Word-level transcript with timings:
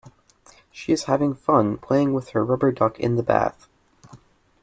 She 0.71 0.91
is 0.93 1.03
having 1.03 1.35
fun 1.35 1.77
playing 1.77 2.13
with 2.15 2.29
her 2.29 2.43
rubber 2.43 2.71
duck 2.71 2.99
in 2.99 3.17
the 3.17 3.21
bath 3.21 3.67